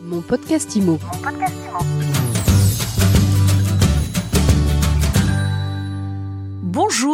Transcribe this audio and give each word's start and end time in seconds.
Mon 0.00 0.20
podcast 0.22 0.76
IMO. 0.76 0.98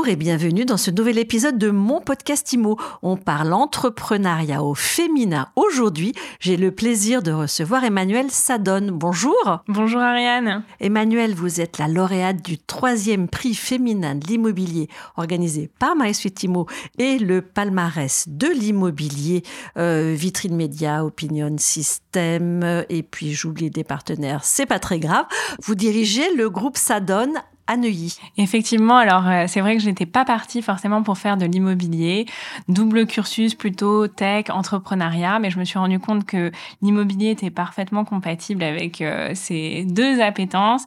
Bonjour 0.05 0.13
et 0.13 0.17
bienvenue 0.17 0.67
dans 0.67 0.77
ce 0.77 0.91
nouvel 0.91 1.17
épisode 1.17 1.57
de 1.57 1.71
mon 1.71 1.99
podcast 1.99 2.53
IMO. 2.53 2.77
On 3.01 3.17
parle 3.17 3.55
entrepreneuriat 3.55 4.63
au 4.63 4.75
féminin. 4.75 5.49
Aujourd'hui, 5.57 6.13
j'ai 6.41 6.59
le 6.59 6.73
plaisir 6.73 7.23
de 7.23 7.33
recevoir 7.33 7.85
Emmanuel 7.85 8.31
Sadone. 8.31 8.91
Bonjour. 8.91 9.63
Bonjour 9.67 10.03
Ariane. 10.03 10.63
Emmanuel, 10.79 11.35
vous 11.35 11.63
êtes 11.63 11.79
la 11.79 11.89
lauréate 11.89 12.45
du 12.45 12.59
troisième 12.59 13.29
prix 13.29 13.55
féminin 13.55 14.15
de 14.15 14.27
l'immobilier 14.27 14.91
organisé 15.17 15.71
par 15.79 15.97
MySuite 15.97 16.43
IMO 16.43 16.67
et 16.99 17.19
le 17.19 17.41
palmarès 17.41 18.27
de 18.29 18.49
l'immobilier, 18.49 19.43
euh, 19.79 20.13
vitrine 20.15 20.55
média, 20.55 21.03
opinion 21.03 21.57
système 21.57 22.85
et 22.91 23.03
puis 23.03 23.33
j'oublie 23.33 23.71
des 23.71 23.85
partenaires, 23.85 24.45
c'est 24.45 24.67
pas 24.67 24.79
très 24.79 24.99
grave. 24.99 25.25
Vous 25.63 25.75
dirigez 25.75 26.35
le 26.35 26.51
groupe 26.51 26.77
Sadone 26.77 27.41
à 27.67 27.77
Neuilly. 27.77 28.19
Effectivement, 28.37 28.97
alors 28.97 29.27
euh, 29.27 29.45
c'est 29.49 29.61
vrai 29.61 29.77
que 29.77 29.83
je 29.83 29.89
n'étais 29.89 30.07
pas 30.07 30.25
partie 30.25 30.61
forcément 30.61 31.03
pour 31.03 31.17
faire 31.17 31.37
de 31.37 31.47
l'immobilier, 31.47 32.27
double 32.69 33.07
cursus 33.07 33.55
plutôt 33.55 34.07
tech, 34.07 34.47
entrepreneuriat, 34.51 35.39
mais 35.39 35.51
je 35.51 35.59
me 35.59 35.65
suis 35.65 35.79
rendu 35.79 35.99
compte 35.99 36.27
que 36.27 36.53
l'immobilier 36.83 37.31
était 37.31 37.51
parfaitement 37.51 38.05
compatible 38.05 38.63
avec 38.63 39.01
euh, 39.01 39.31
ces 39.35 39.85
deux 39.85 40.21
appétences. 40.21 40.85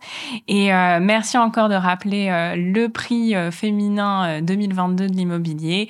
Et 0.47 0.71
euh, 0.73 0.99
merci 1.01 1.37
encore 1.37 1.69
de 1.69 1.75
rappeler 1.75 2.27
le 2.55 2.87
prix 2.87 3.33
féminin 3.51 4.41
2022 4.41 5.07
de 5.07 5.13
l'immobilier 5.13 5.89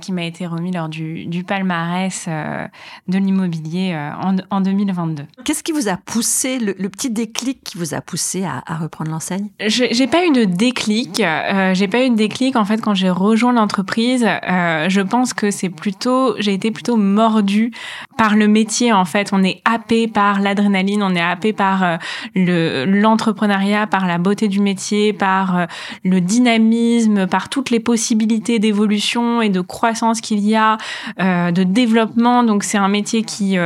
qui 0.00 0.12
m'a 0.12 0.24
été 0.24 0.46
remis 0.46 0.72
lors 0.72 0.88
du, 0.88 1.26
du 1.26 1.44
palmarès 1.44 2.26
de 2.26 3.18
l'immobilier 3.18 3.94
en, 4.20 4.36
en, 4.50 4.60
2022. 4.60 5.24
Qu'est-ce 5.44 5.62
qui 5.62 5.72
vous 5.72 5.88
a 5.88 5.96
poussé, 5.96 6.58
le, 6.58 6.74
petit 6.88 7.10
déclic 7.10 7.62
qui 7.62 7.78
vous 7.78 7.94
a 7.94 8.00
poussé 8.00 8.44
à, 8.44 8.62
à 8.66 8.76
reprendre 8.76 9.10
l'enseigne? 9.10 9.48
J'ai 9.60 10.07
pas 10.08 10.26
eu 10.26 10.30
de 10.32 10.44
déclic. 10.44 11.20
Euh, 11.20 11.74
j'ai 11.74 11.88
pas 11.88 12.04
eu 12.04 12.10
de 12.10 12.16
déclic 12.16 12.56
en 12.56 12.64
fait 12.64 12.80
quand 12.80 12.94
j'ai 12.94 13.10
rejoint 13.10 13.52
l'entreprise. 13.52 14.26
Euh, 14.26 14.88
je 14.88 15.00
pense 15.00 15.32
que 15.32 15.50
c'est 15.50 15.68
plutôt, 15.70 16.34
j'ai 16.38 16.54
été 16.54 16.70
plutôt 16.70 16.96
mordue 16.96 17.72
par 18.18 18.36
le 18.36 18.48
métier 18.48 18.92
en 18.92 19.06
fait. 19.06 19.30
On 19.32 19.42
est 19.42 19.62
happé 19.64 20.08
par 20.08 20.40
l'adrénaline, 20.40 21.02
on 21.02 21.14
est 21.14 21.22
happé 21.22 21.54
par 21.54 21.82
euh, 21.82 21.96
le 22.34 22.84
l'entrepreneuriat, 22.84 23.86
par 23.86 24.06
la 24.06 24.18
beauté 24.18 24.48
du 24.48 24.60
métier, 24.60 25.14
par 25.14 25.56
euh, 25.56 25.66
le 26.04 26.20
dynamisme, 26.20 27.26
par 27.26 27.48
toutes 27.48 27.70
les 27.70 27.80
possibilités 27.80 28.58
d'évolution 28.58 29.40
et 29.40 29.48
de 29.48 29.62
croissance 29.62 30.20
qu'il 30.20 30.40
y 30.40 30.54
a, 30.54 30.76
euh, 31.20 31.50
de 31.50 31.62
développement. 31.62 32.42
Donc 32.42 32.64
c'est 32.64 32.78
un 32.78 32.88
métier 32.88 33.22
qui 33.22 33.56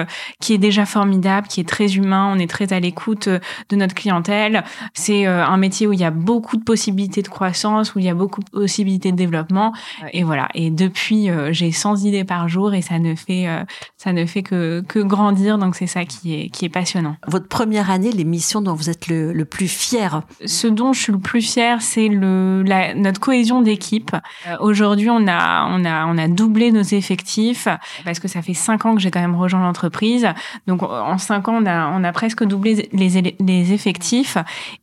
qui 0.40 0.54
est 0.54 0.58
déjà 0.58 0.86
formidable, 0.86 1.48
qui 1.48 1.60
est 1.60 1.68
très 1.68 1.96
humain. 1.96 2.30
On 2.32 2.38
est 2.38 2.48
très 2.48 2.72
à 2.72 2.78
l'écoute 2.78 3.28
de 3.28 3.76
notre 3.76 3.94
clientèle. 3.94 4.62
C'est 4.94 5.26
un 5.26 5.56
métier 5.56 5.86
où 5.86 5.92
il 5.92 6.00
y 6.00 6.04
a 6.04 6.10
beaucoup 6.10 6.56
de 6.56 6.62
possibilités 6.62 7.22
de 7.22 7.28
croissance, 7.28 7.94
où 7.94 7.98
il 7.98 8.04
y 8.04 8.08
a 8.08 8.14
beaucoup 8.14 8.42
de 8.42 8.50
possibilités 8.50 9.10
de 9.10 9.16
développement. 9.16 9.72
Et 10.12 10.22
voilà. 10.22 10.48
Et 10.54 10.70
depuis, 10.70 11.30
euh, 11.30 11.52
j'ai 11.52 11.72
100 11.72 12.04
idées 12.04 12.24
par 12.24 12.48
jour 12.48 12.74
et 12.74 12.82
ça 12.82 12.98
ne 12.98 13.14
fait, 13.14 13.48
euh, 13.48 13.64
ça 13.96 14.12
ne 14.12 14.26
fait 14.26 14.41
que, 14.42 14.82
que 14.86 14.98
grandir. 14.98 15.58
Donc 15.58 15.76
c'est 15.76 15.86
ça 15.86 16.04
qui 16.04 16.34
est, 16.34 16.48
qui 16.48 16.64
est 16.64 16.68
passionnant. 16.68 17.16
Votre 17.26 17.48
première 17.48 17.90
année, 17.90 18.12
les 18.12 18.24
missions 18.24 18.60
dont 18.60 18.74
vous 18.74 18.90
êtes 18.90 19.08
le, 19.08 19.32
le 19.32 19.44
plus 19.44 19.68
fier 19.68 20.22
Ce 20.44 20.66
dont 20.66 20.92
je 20.92 21.00
suis 21.00 21.12
le 21.12 21.18
plus 21.18 21.42
fier, 21.42 21.80
c'est 21.80 22.08
le, 22.08 22.62
la, 22.62 22.94
notre 22.94 23.20
cohésion 23.20 23.62
d'équipe. 23.62 24.14
Euh, 24.48 24.56
aujourd'hui, 24.60 25.10
on 25.10 25.26
a, 25.28 25.66
on 25.68 25.84
a, 25.84 26.06
on 26.06 26.18
a 26.18 26.28
doublé 26.28 26.72
nos 26.72 26.82
effectifs 26.82 27.68
parce 28.04 28.18
que 28.18 28.28
ça 28.28 28.42
fait 28.42 28.54
cinq 28.54 28.86
ans 28.86 28.94
que 28.94 29.00
j'ai 29.00 29.10
quand 29.10 29.20
même 29.20 29.36
rejoint 29.36 29.60
l'entreprise. 29.60 30.28
Donc 30.66 30.82
en 30.82 31.18
cinq 31.18 31.48
ans, 31.48 31.58
on 31.62 31.66
a, 31.66 31.88
on 31.88 32.04
a 32.04 32.12
presque 32.12 32.44
doublé 32.44 32.88
les, 32.92 33.36
les 33.40 33.72
effectifs 33.72 34.36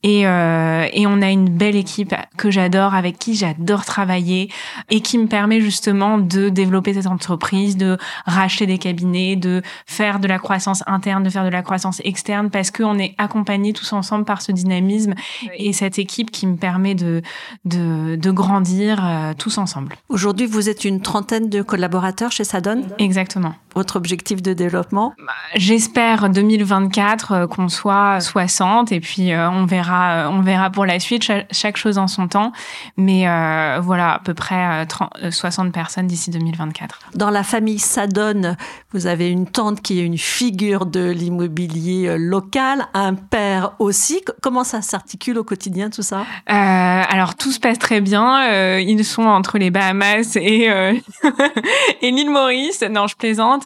et, 0.04 0.22
et 0.22 1.08
on 1.08 1.22
a 1.22 1.30
une 1.30 1.50
belle 1.50 1.76
équipe 1.76 2.16
que 2.38 2.52
j'adore, 2.52 2.94
avec 2.94 3.18
qui 3.20 3.36
j'adore 3.36 3.86
travailler 3.86 4.50
et 4.90 5.02
qui 5.02 5.18
me 5.18 5.28
permet 5.28 5.62
justement 5.62 6.18
de 6.18 6.50
développer 6.50 6.94
cette 6.94 7.08
entreprise, 7.08 7.78
de 7.78 7.98
racheter 8.26 8.66
des 8.66 8.78
cabinets, 8.78 9.36
de 9.36 9.49
faire 9.86 10.20
de 10.20 10.28
la 10.28 10.40
croissance 10.40 10.84
interne, 10.88 11.24
de 11.24 11.30
faire 11.30 11.44
de 11.44 11.50
la 11.50 11.62
croissance 11.62 12.02
externe 12.04 12.50
parce 12.50 12.72
qu'on 12.72 12.98
est 12.98 13.16
accompagnés 13.18 13.74
tous 13.74 13.94
ensemble 13.94 14.26
par 14.26 14.42
ce 14.42 14.52
dynamisme 14.52 15.14
et 15.58 15.74
cette 15.74 16.00
équipe 16.00 16.32
qui 16.32 16.48
me 16.48 16.58
permet 16.58 16.96
de, 16.96 17.22
de, 17.66 18.16
de 18.16 18.32
grandir 18.32 19.06
euh, 19.06 19.34
tous 19.38 19.58
ensemble. 19.58 19.96
Aujourd'hui, 20.10 20.46
vous 20.46 20.70
êtes 20.70 20.86
une 20.86 21.02
trentaine 21.02 21.50
de 21.50 21.62
collaborateurs 21.62 22.32
chez 22.32 22.44
Sadon 22.44 22.84
Exactement. 22.98 23.54
Votre 23.76 23.98
objectif 23.98 24.42
de 24.42 24.54
développement? 24.54 25.14
Bah, 25.26 25.34
J'espère 25.56 26.30
2024 26.30 27.32
euh, 27.32 27.48
qu'on 27.48 27.70
soit 27.70 28.20
60 28.20 28.92
et 28.92 29.00
puis 29.00 29.32
euh, 29.32 29.50
on 29.50 29.66
verra 29.66 30.30
on 30.30 30.42
verra 30.42 30.70
pour 30.70 30.86
la 30.86 31.00
suite 31.00 31.24
chaque, 31.52 31.78
chose 31.78 31.98
en 31.98 32.08
son 32.08 32.28
temps. 32.28 32.52
Mais 32.98 33.28
euh, 33.28 33.80
voilà, 33.82 34.14
à 34.14 34.20
peu 34.20 34.34
près 34.34 34.86
60 35.30 35.66
euh, 35.66 35.70
euh, 35.70 35.72
personnes 35.72 36.08
d'ici 36.08 36.32
2024. 36.32 37.00
Dans 37.16 37.30
la 37.30 37.44
famille 37.44 37.80
Sadone, 37.80 38.58
vous 38.92 39.08
avez 39.08 39.30
une 39.30 39.39
tante 39.46 39.82
qui 39.82 40.00
est 40.00 40.06
une 40.06 40.18
figure 40.18 40.86
de 40.86 41.10
l'immobilier 41.12 42.18
local, 42.18 42.88
un 42.94 43.14
père 43.14 43.74
aussi. 43.80 44.22
Comment 44.42 44.64
ça 44.64 44.82
s'articule 44.82 45.38
au 45.38 45.44
quotidien 45.44 45.90
tout 45.90 46.02
ça? 46.02 46.26
Alors 46.48 47.36
tout 47.36 47.52
se 47.52 47.60
passe 47.60 47.80
très 47.80 48.02
bien. 48.02 48.78
ils 48.80 49.06
sont 49.06 49.24
entre 49.24 49.58
les 49.58 49.72
Bahamas 49.72 50.36
et, 50.36 50.66
et 52.02 52.12
l'île 52.12 52.30
Maurice. 52.30 52.84
Non, 52.90 53.08
je 53.08 53.16
plaisante. 53.16 53.64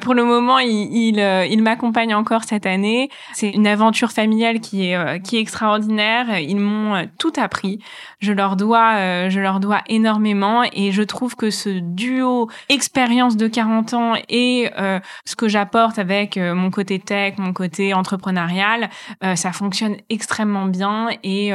pour 0.00 0.14
le 0.14 0.24
moment, 0.24 0.58
il, 0.58 1.18
il, 1.18 1.62
m'accompagne 1.62 2.14
encore 2.14 2.44
cette 2.44 2.66
année. 2.66 3.08
C'est 3.32 3.50
une 3.50 3.66
aventure 3.66 4.12
familiale 4.12 4.60
qui 4.60 4.90
est, 4.90 5.22
qui 5.22 5.36
est 5.36 5.40
extraordinaire. 5.40 6.38
Ils 6.38 6.58
m'ont 6.58 7.06
tout 7.18 7.32
appris. 7.36 7.80
Je 8.20 8.32
leur 8.32 8.56
dois, 8.56 8.94
euh, 8.96 9.30
je 9.30 9.40
leur 9.40 9.60
dois 9.60 9.82
énormément 9.88 10.62
et 10.72 10.92
je 10.92 11.02
trouve 11.02 11.36
que 11.36 11.50
ce 11.50 11.68
duo 11.68 12.48
expérience 12.68 13.36
de 13.36 13.46
40 13.46 13.94
ans 13.94 14.14
et 14.28 14.70
euh, 14.78 15.00
ce 15.24 15.36
que 15.36 15.48
j'apporte 15.48 15.98
avec 15.98 16.36
euh, 16.36 16.54
mon 16.54 16.70
côté 16.70 16.98
tech, 16.98 17.34
mon 17.38 17.52
côté 17.52 17.94
entrepreneurial, 17.94 18.90
ça 19.34 19.52
fonctionne 19.52 19.96
extrêmement 20.10 20.66
bien 20.66 21.08
et 21.22 21.52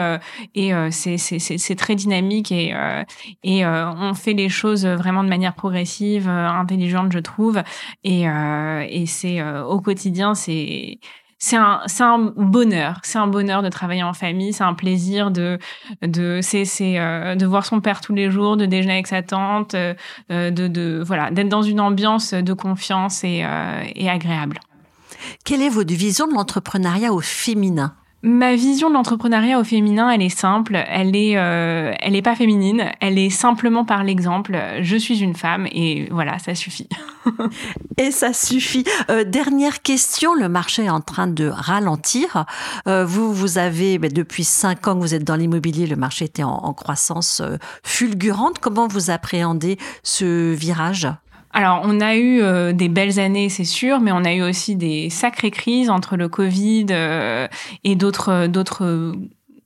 et 0.55 0.71
c'est 0.91 1.17
c'est 1.17 1.75
très 1.75 1.95
dynamique 1.95 2.51
et 2.51 2.73
et 3.43 3.65
on 3.65 4.13
fait 4.13 4.33
les 4.33 4.49
choses 4.49 4.85
vraiment 4.85 5.23
de 5.23 5.29
manière 5.29 5.53
progressive, 5.53 6.27
intelligente, 6.27 7.11
je 7.11 7.19
trouve. 7.19 7.61
Et 8.03 8.23
et 8.23 9.05
c'est 9.05 9.41
au 9.43 9.79
quotidien 9.81 10.33
c'est 10.35 10.99
c'est 11.43 11.57
un, 11.57 11.81
c'est 11.87 12.03
un 12.03 12.19
bonheur. 12.19 12.99
C'est 13.01 13.17
un 13.17 13.25
bonheur 13.25 13.63
de 13.63 13.69
travailler 13.69 14.03
en 14.03 14.13
famille. 14.13 14.53
C'est 14.53 14.63
un 14.63 14.75
plaisir 14.75 15.31
de, 15.31 15.57
de, 16.03 16.39
c'est, 16.43 16.65
c'est, 16.65 16.99
euh, 16.99 17.33
de 17.33 17.47
voir 17.47 17.65
son 17.65 17.81
père 17.81 17.99
tous 17.99 18.13
les 18.13 18.29
jours, 18.29 18.57
de 18.57 18.67
déjeuner 18.67 18.93
avec 18.93 19.07
sa 19.07 19.23
tante, 19.23 19.73
euh, 19.73 19.95
de, 20.29 20.67
de, 20.67 21.01
voilà, 21.03 21.31
d'être 21.31 21.49
dans 21.49 21.63
une 21.63 21.79
ambiance 21.79 22.35
de 22.35 22.53
confiance 22.53 23.23
et, 23.23 23.41
euh, 23.43 23.83
et 23.95 24.07
agréable. 24.07 24.59
Quelle 25.43 25.63
est 25.63 25.69
votre 25.69 25.91
vision 25.91 26.27
de 26.27 26.33
l'entrepreneuriat 26.33 27.11
au 27.11 27.21
féminin? 27.21 27.95
Ma 28.23 28.55
vision 28.55 28.89
de 28.89 28.93
l'entrepreneuriat 28.93 29.59
au 29.59 29.63
féminin, 29.63 30.11
elle 30.11 30.21
est 30.21 30.29
simple, 30.29 30.77
elle 30.87 31.15
est, 31.15 31.37
euh, 31.37 31.91
elle 31.99 32.15
est 32.15 32.21
pas 32.21 32.35
féminine, 32.35 32.91
elle 32.99 33.17
est 33.17 33.31
simplement 33.31 33.83
par 33.83 34.03
l'exemple. 34.03 34.55
Je 34.81 34.95
suis 34.95 35.21
une 35.21 35.35
femme 35.35 35.67
et 35.71 36.07
voilà, 36.11 36.37
ça 36.37 36.53
suffit. 36.53 36.87
et 37.97 38.11
ça 38.11 38.31
suffit. 38.33 38.83
Euh, 39.09 39.23
dernière 39.23 39.81
question, 39.81 40.35
le 40.35 40.49
marché 40.49 40.83
est 40.83 40.89
en 40.91 41.01
train 41.01 41.25
de 41.25 41.47
ralentir. 41.47 42.45
Euh, 42.87 43.05
vous, 43.05 43.33
vous 43.33 43.57
avez 43.57 43.97
ben, 43.97 44.11
depuis 44.13 44.43
cinq 44.43 44.87
ans 44.87 44.93
que 44.93 44.99
vous 44.99 45.15
êtes 45.15 45.23
dans 45.23 45.35
l'immobilier, 45.35 45.87
le 45.87 45.95
marché 45.95 46.25
était 46.25 46.43
en, 46.43 46.51
en 46.51 46.73
croissance 46.73 47.41
fulgurante. 47.83 48.59
Comment 48.59 48.87
vous 48.87 49.09
appréhendez 49.09 49.79
ce 50.03 50.53
virage? 50.53 51.07
Alors, 51.53 51.81
on 51.83 51.99
a 51.99 52.15
eu 52.15 52.41
euh, 52.41 52.71
des 52.71 52.89
belles 52.89 53.19
années, 53.19 53.49
c'est 53.49 53.65
sûr, 53.65 53.99
mais 53.99 54.11
on 54.11 54.23
a 54.23 54.33
eu 54.33 54.41
aussi 54.41 54.75
des 54.75 55.09
sacrées 55.09 55.51
crises 55.51 55.89
entre 55.89 56.15
le 56.15 56.29
Covid 56.29 56.87
euh, 56.91 57.47
et 57.83 57.95
d'autres 57.95 58.47
d'autres 58.47 59.13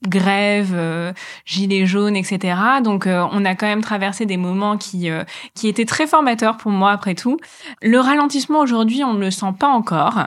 grèves, 0.06 0.74
euh, 0.74 1.12
gilets 1.44 1.86
jaunes, 1.86 2.16
etc. 2.16 2.58
Donc, 2.84 3.08
on 3.08 3.44
a 3.44 3.54
quand 3.54 3.66
même 3.66 3.82
traversé 3.82 4.26
des 4.26 4.36
moments 4.36 4.76
qui 4.76 5.08
qui 5.54 5.68
étaient 5.68 5.84
très 5.84 6.06
formateurs 6.06 6.56
pour 6.56 6.70
moi 6.70 6.90
après 6.90 7.14
tout. 7.14 7.38
Le 7.82 7.98
ralentissement 7.98 8.60
aujourd'hui, 8.60 9.04
on 9.04 9.14
ne 9.14 9.20
le 9.20 9.30
sent 9.30 9.54
pas 9.58 9.68
encore. 9.68 10.26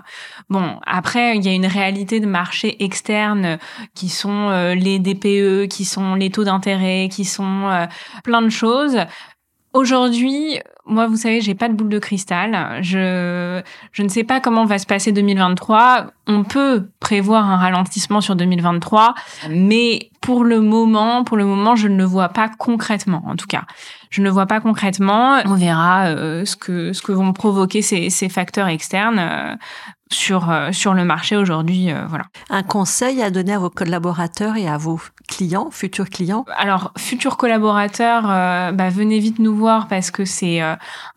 Bon, 0.49 0.79
après, 0.85 1.37
il 1.37 1.45
y 1.45 1.49
a 1.49 1.53
une 1.53 1.67
réalité 1.67 2.19
de 2.19 2.25
marché 2.25 2.83
externe 2.83 3.57
qui 3.95 4.09
sont 4.09 4.49
les 4.75 4.99
DPE, 4.99 5.67
qui 5.69 5.85
sont 5.85 6.15
les 6.15 6.29
taux 6.29 6.45
d'intérêt, 6.45 7.09
qui 7.11 7.25
sont 7.25 7.87
plein 8.23 8.41
de 8.41 8.49
choses. 8.49 8.97
Aujourd'hui, 9.73 10.59
moi, 10.89 11.07
vous 11.07 11.15
savez, 11.15 11.41
j'ai 11.41 11.55
pas 11.55 11.69
de 11.69 11.73
boule 11.73 11.89
de 11.89 11.99
cristal. 11.99 12.79
Je, 12.81 13.61
je 13.91 14.03
ne 14.03 14.09
sais 14.09 14.23
pas 14.23 14.39
comment 14.39 14.65
va 14.65 14.79
se 14.79 14.85
passer 14.85 15.11
2023. 15.11 16.07
On 16.27 16.43
peut 16.43 16.89
prévoir 16.99 17.49
un 17.49 17.57
ralentissement 17.57 18.21
sur 18.21 18.35
2023, 18.35 19.13
mais 19.49 20.09
pour 20.21 20.43
le 20.43 20.59
moment, 20.59 21.23
pour 21.23 21.37
le 21.37 21.45
moment, 21.45 21.75
je 21.75 21.87
ne 21.87 21.97
le 21.97 22.03
vois 22.03 22.29
pas 22.29 22.49
concrètement, 22.49 23.23
en 23.25 23.35
tout 23.35 23.47
cas. 23.47 23.63
Je 24.09 24.21
ne 24.21 24.25
le 24.25 24.31
vois 24.31 24.47
pas 24.47 24.59
concrètement. 24.59 25.39
On 25.45 25.55
verra 25.55 26.07
euh, 26.07 26.43
ce 26.45 26.55
que 26.55 26.93
ce 26.93 27.01
que 27.01 27.11
vont 27.11 27.31
provoquer 27.31 27.81
ces, 27.81 28.09
ces 28.09 28.27
facteurs 28.27 28.67
externes. 28.67 29.57
Euh, 30.11 30.15
sur, 30.15 30.49
euh, 30.49 30.71
sur 30.71 30.93
le 30.93 31.05
marché 31.05 31.35
aujourd'hui. 31.37 31.91
Euh, 31.91 32.05
voilà. 32.07 32.25
Un 32.49 32.63
conseil 32.63 33.21
à 33.21 33.29
donner 33.29 33.53
à 33.53 33.59
vos 33.59 33.69
collaborateurs 33.69 34.57
et 34.57 34.67
à 34.67 34.77
vos 34.77 34.99
clients, 35.27 35.69
futurs 35.71 36.09
clients? 36.09 36.45
Alors, 36.57 36.91
futurs 36.97 37.37
collaborateurs, 37.37 38.29
euh, 38.29 38.71
bah, 38.71 38.89
venez 38.89 39.19
vite 39.19 39.39
nous 39.39 39.55
voir 39.55 39.87
parce 39.87 40.11
que 40.11 40.25
c'est 40.25 40.61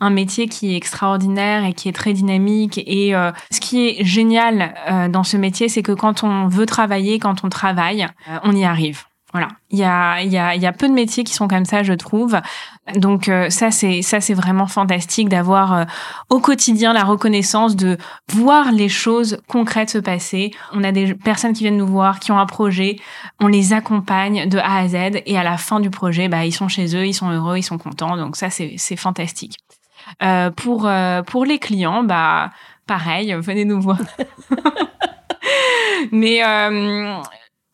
un 0.00 0.10
métier 0.10 0.48
qui 0.48 0.72
est 0.72 0.76
extraordinaire 0.76 1.64
et 1.64 1.72
qui 1.72 1.88
est 1.88 1.92
très 1.92 2.12
dynamique. 2.12 2.78
Et 2.78 3.14
ce 3.50 3.60
qui 3.60 3.88
est 3.88 4.04
génial 4.04 4.74
dans 5.10 5.24
ce 5.24 5.36
métier, 5.36 5.68
c'est 5.68 5.82
que 5.82 5.92
quand 5.92 6.24
on 6.24 6.48
veut 6.48 6.66
travailler, 6.66 7.18
quand 7.18 7.44
on 7.44 7.48
travaille, 7.48 8.06
on 8.44 8.54
y 8.54 8.64
arrive. 8.64 9.04
Voilà, 9.32 9.48
il 9.70 9.78
y 9.78 9.84
a, 9.84 10.22
y, 10.22 10.36
a, 10.36 10.54
y 10.54 10.66
a 10.66 10.72
peu 10.72 10.86
de 10.88 10.92
métiers 10.92 11.24
qui 11.24 11.32
sont 11.32 11.48
comme 11.48 11.64
ça, 11.64 11.82
je 11.82 11.94
trouve. 11.94 12.38
Donc 12.96 13.28
euh, 13.28 13.48
ça, 13.48 13.70
c'est 13.70 14.02
ça, 14.02 14.20
c'est 14.20 14.34
vraiment 14.34 14.66
fantastique 14.66 15.30
d'avoir 15.30 15.72
euh, 15.72 15.84
au 16.28 16.38
quotidien 16.38 16.92
la 16.92 17.02
reconnaissance 17.02 17.74
de 17.74 17.96
voir 18.30 18.72
les 18.72 18.90
choses 18.90 19.38
concrètes 19.48 19.88
se 19.88 19.98
passer. 19.98 20.50
On 20.72 20.84
a 20.84 20.92
des 20.92 21.14
personnes 21.14 21.54
qui 21.54 21.62
viennent 21.62 21.78
nous 21.78 21.86
voir, 21.86 22.20
qui 22.20 22.30
ont 22.30 22.38
un 22.38 22.44
projet, 22.44 22.96
on 23.40 23.46
les 23.46 23.72
accompagne 23.72 24.50
de 24.50 24.58
A 24.58 24.80
à 24.80 24.88
Z 24.88 25.22
et 25.24 25.38
à 25.38 25.42
la 25.42 25.56
fin 25.56 25.80
du 25.80 25.88
projet, 25.88 26.28
bah 26.28 26.44
ils 26.44 26.52
sont 26.52 26.68
chez 26.68 26.94
eux, 26.94 27.06
ils 27.06 27.14
sont 27.14 27.30
heureux, 27.30 27.56
ils 27.56 27.62
sont 27.62 27.78
contents. 27.78 28.18
Donc 28.18 28.36
ça, 28.36 28.50
c'est 28.50 28.74
c'est 28.76 28.96
fantastique. 28.96 29.56
Euh, 30.22 30.50
pour 30.50 30.90
pour 31.26 31.44
les 31.46 31.58
clients, 31.58 32.02
bah 32.02 32.50
pareil, 32.86 33.34
venez 33.38 33.64
nous 33.64 33.80
voir. 33.80 33.98
Mais 36.12 36.42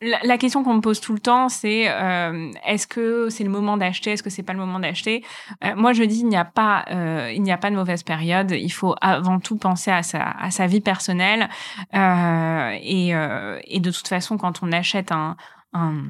la, 0.01 0.37
question 0.37 0.63
qu'on 0.63 0.75
me 0.75 0.81
pose 0.81 1.01
tout 1.01 1.13
le 1.13 1.19
temps, 1.19 1.49
c'est 1.49 1.89
euh, 1.89 2.51
est-ce 2.65 2.87
que 2.87 3.29
c'est 3.29 3.43
le 3.43 3.49
moment 3.49 3.77
d'acheter, 3.77 4.11
est-ce 4.11 4.23
que 4.23 4.29
c'est 4.29 4.43
pas 4.43 4.53
le 4.53 4.59
moment 4.59 4.79
d'acheter? 4.79 5.23
Euh, 5.63 5.75
Moi, 5.75 5.93
je 5.93 6.03
dis 6.03 6.19
il 6.19 6.27
n'y 6.27 6.37
a 6.37 6.45
pas, 6.45 6.85
euh, 6.89 7.31
il 7.33 7.41
n'y 7.41 7.51
a 7.51 7.57
pas 7.57 7.69
de 7.69 7.75
mauvaise 7.75 8.03
période. 8.03 8.51
Il 8.51 8.69
faut 8.69 8.95
avant 9.01 9.39
tout 9.39 9.57
penser 9.57 9.91
à 9.91 10.03
sa, 10.03 10.23
à 10.23 10.51
sa 10.51 10.67
vie 10.67 10.81
personnelle 10.81 11.49
et, 11.93 13.09
et 13.09 13.79
de 13.79 13.91
toute 13.91 14.07
façon, 14.07 14.37
quand 14.37 14.63
on 14.63 14.71
achète 14.71 15.11
un, 15.11 15.35
un 15.73 16.05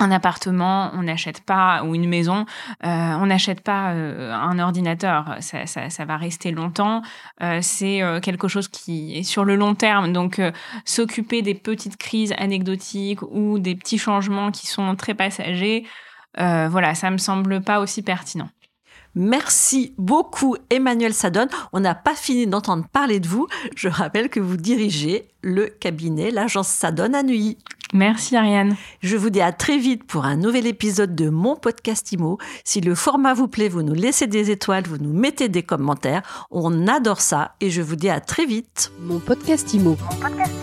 un 0.00 0.10
appartement, 0.10 0.90
on 0.94 1.04
n'achète 1.04 1.40
pas, 1.42 1.84
ou 1.84 1.94
une 1.94 2.08
maison, 2.08 2.46
euh, 2.84 2.88
on 2.88 3.26
n'achète 3.26 3.60
pas 3.60 3.92
euh, 3.92 4.32
un 4.32 4.58
ordinateur. 4.58 5.36
Ça, 5.40 5.66
ça, 5.66 6.04
va 6.04 6.16
rester 6.16 6.50
longtemps. 6.50 7.02
Euh, 7.42 7.60
c'est 7.62 8.00
quelque 8.22 8.48
chose 8.48 8.68
qui 8.68 9.16
est 9.16 9.22
sur 9.22 9.44
le 9.44 9.56
long 9.56 9.74
terme. 9.74 10.12
Donc, 10.12 10.40
s'occuper 10.84 11.42
des 11.42 11.54
petites 11.54 11.96
crises 11.96 12.34
anecdotiques 12.38 13.22
ou 13.22 13.58
des 13.58 13.74
petits 13.76 13.98
changements 13.98 14.50
qui 14.50 14.66
sont 14.66 14.96
très 14.96 15.14
passagers, 15.14 15.86
voilà, 16.36 16.94
ça 16.94 17.10
me 17.10 17.18
semble 17.18 17.62
pas 17.62 17.80
aussi 17.80 18.02
pertinent. 18.02 18.48
Merci 19.16 19.94
beaucoup 19.96 20.56
Emmanuel 20.70 21.14
Sadon. 21.14 21.46
On 21.72 21.78
n'a 21.78 21.94
pas 21.94 22.16
fini 22.16 22.48
d'entendre 22.48 22.84
parler 22.92 23.20
de 23.20 23.28
vous. 23.28 23.46
Je 23.76 23.88
rappelle 23.88 24.28
que 24.28 24.40
vous 24.40 24.56
dirigez 24.56 25.28
le 25.40 25.66
cabinet, 25.66 26.32
l'agence 26.32 26.66
Sadon 26.66 27.14
à 27.14 27.22
Nuit. 27.22 27.58
Merci 27.92 28.36
Ariane. 28.36 28.76
Je 29.02 29.16
vous 29.16 29.30
dis 29.30 29.40
à 29.40 29.52
très 29.52 29.78
vite 29.78 30.04
pour 30.04 30.24
un 30.24 30.36
nouvel 30.36 30.66
épisode 30.66 31.14
de 31.14 31.28
mon 31.28 31.56
podcast 31.56 32.10
IMO. 32.12 32.38
Si 32.64 32.80
le 32.80 32.94
format 32.94 33.34
vous 33.34 33.48
plaît, 33.48 33.68
vous 33.68 33.82
nous 33.82 33.94
laissez 33.94 34.26
des 34.26 34.50
étoiles, 34.50 34.84
vous 34.86 34.98
nous 34.98 35.12
mettez 35.12 35.48
des 35.48 35.62
commentaires. 35.62 36.22
On 36.50 36.88
adore 36.88 37.20
ça 37.20 37.54
et 37.60 37.70
je 37.70 37.82
vous 37.82 37.96
dis 37.96 38.08
à 38.08 38.20
très 38.20 38.46
vite. 38.46 38.90
Mon 39.00 39.18
podcast 39.18 39.72
IMO. 39.74 39.90
Mon 39.90 40.18
podcast 40.18 40.50
IMO. 40.50 40.53